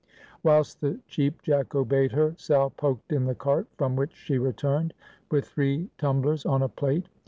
[0.41, 4.95] Whilst the Cheap Jack obeyed her, Sal poked in the cart, from which she returned
[5.29, 7.07] with three tumblers on a plate.